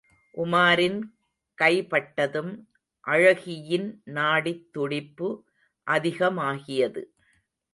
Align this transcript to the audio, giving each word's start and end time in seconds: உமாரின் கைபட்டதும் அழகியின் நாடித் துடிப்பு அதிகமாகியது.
உமாரின் 0.37 0.99
கைபட்டதும் 1.57 2.51
அழகியின் 3.07 3.87
நாடித் 4.05 4.67
துடிப்பு 4.71 5.29
அதிகமாகியது. 5.87 7.03